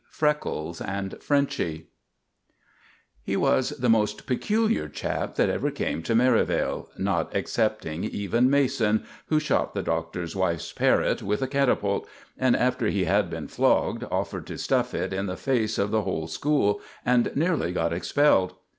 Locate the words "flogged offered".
13.47-14.47